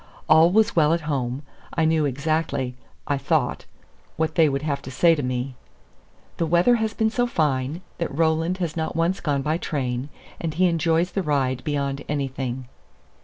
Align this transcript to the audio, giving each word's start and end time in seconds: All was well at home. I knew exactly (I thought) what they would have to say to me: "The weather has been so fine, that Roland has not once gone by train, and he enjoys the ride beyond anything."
All 0.27 0.49
was 0.49 0.75
well 0.75 0.93
at 0.93 1.01
home. 1.01 1.43
I 1.75 1.85
knew 1.85 2.05
exactly 2.07 2.75
(I 3.05 3.19
thought) 3.19 3.65
what 4.17 4.33
they 4.33 4.49
would 4.49 4.63
have 4.63 4.81
to 4.81 4.89
say 4.89 5.13
to 5.13 5.21
me: 5.21 5.53
"The 6.37 6.47
weather 6.47 6.77
has 6.77 6.95
been 6.95 7.11
so 7.11 7.27
fine, 7.27 7.83
that 7.99 8.11
Roland 8.11 8.57
has 8.57 8.75
not 8.75 8.95
once 8.95 9.19
gone 9.19 9.43
by 9.43 9.59
train, 9.59 10.09
and 10.39 10.55
he 10.55 10.65
enjoys 10.65 11.11
the 11.11 11.21
ride 11.21 11.63
beyond 11.63 12.03
anything." 12.09 12.67